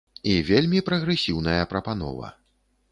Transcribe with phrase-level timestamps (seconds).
[0.31, 2.37] І вельмі прагрэсіўная прапанова.